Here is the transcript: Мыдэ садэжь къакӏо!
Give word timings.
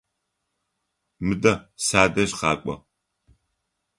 Мыдэ 1.25 1.53
садэжь 1.85 2.33
къакӏо! 2.39 2.75